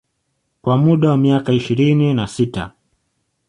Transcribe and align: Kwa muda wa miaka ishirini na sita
Kwa 0.61 0.77
muda 0.77 1.09
wa 1.09 1.17
miaka 1.17 1.53
ishirini 1.53 2.13
na 2.13 2.27
sita 2.27 2.71